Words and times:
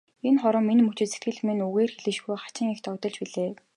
Энэ 0.27 0.39
хором, 0.41 0.65
энэ 0.73 0.83
мөчид 0.85 1.09
сэтгэл 1.11 1.39
минь 1.45 1.65
үгээр 1.67 1.91
хэлшгүй 2.03 2.37
хачин 2.41 2.67
их 2.73 2.79
догдолж 2.83 3.15
билээ. 3.21 3.51